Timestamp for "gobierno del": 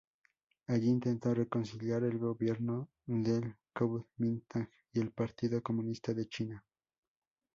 2.17-3.53